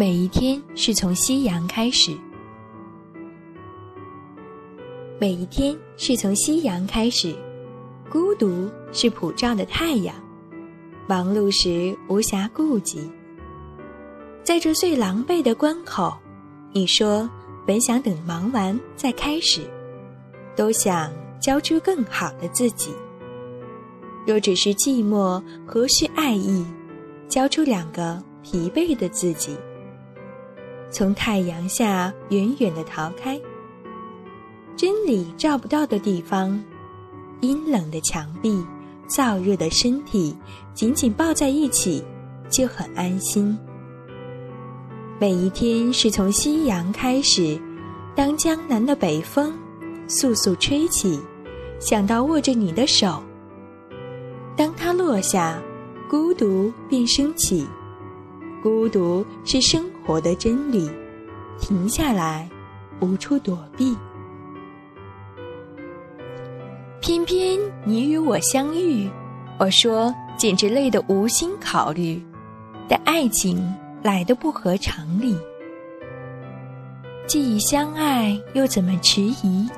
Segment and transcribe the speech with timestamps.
[0.00, 2.16] 每一天是从夕阳开始，
[5.20, 7.36] 每一天是从夕阳开始。
[8.08, 10.16] 孤独是普照的太阳，
[11.06, 13.10] 忙碌时无暇顾及。
[14.42, 16.16] 在这最狼狈的关口，
[16.72, 17.28] 你说
[17.66, 19.60] 本想等忙完再开始，
[20.56, 22.90] 都想交出更好的自己。
[24.26, 26.64] 若只是寂寞，何须爱意？
[27.28, 29.54] 交出两个疲惫的自己。
[30.90, 33.40] 从太阳下远远的逃开，
[34.76, 36.60] 真理照不到的地方，
[37.40, 38.64] 阴冷的墙壁，
[39.08, 40.36] 燥热的身体，
[40.74, 42.02] 紧紧抱在一起，
[42.50, 43.56] 就很安心。
[45.20, 47.56] 每一天是从夕阳开始，
[48.16, 49.52] 当江南的北风
[50.08, 51.20] 簌簌吹起，
[51.78, 53.22] 想到握着你的手，
[54.56, 55.62] 当它落下，
[56.08, 57.64] 孤独便升起。
[58.62, 60.90] 孤独是生活的真理，
[61.60, 62.50] 停下来，
[62.98, 63.96] 无处躲避。
[67.00, 69.08] 偏偏你与我相遇，
[69.56, 72.20] 我说简直累得无心考虑，
[72.88, 75.38] 但爱情来的不合常理。
[77.28, 79.70] 既已相爱，又怎么迟疑？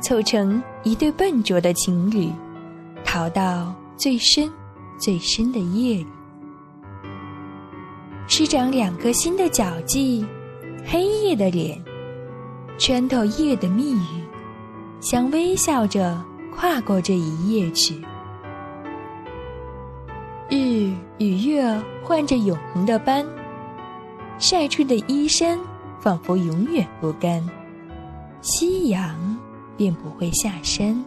[0.00, 2.32] 凑成一对笨拙的情侣，
[3.04, 4.50] 逃到最深、
[4.98, 6.06] 最深的夜里。
[8.30, 10.24] 师长两颗心的脚迹，
[10.84, 11.82] 黑夜的脸，
[12.76, 14.22] 穿透夜的密语，
[15.00, 16.22] 想微笑着
[16.54, 17.94] 跨过这一夜去。
[20.50, 23.26] 日与月换着永恒的斑，
[24.38, 25.58] 晒出的衣衫
[25.98, 27.42] 仿佛永远不干。
[28.42, 29.36] 夕阳
[29.74, 31.02] 便不会下山。